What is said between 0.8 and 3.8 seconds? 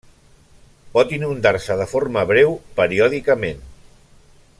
Pot inundar-se de forma breu periòdicament.